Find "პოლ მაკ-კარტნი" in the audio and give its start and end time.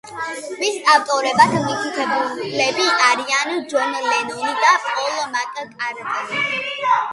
4.89-6.45